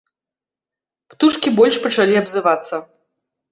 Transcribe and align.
Птушкі 1.15 1.53
больш 1.61 1.75
пачалі 1.85 2.19
абзывацца. 2.25 2.83